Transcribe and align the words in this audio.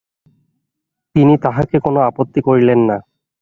তিনি 1.15 1.33
তাহাতে 1.37 1.75
কোনো 1.79 1.99
আপত্তি 2.01 2.39
করিলেন 2.41 2.79
না। 2.89 2.97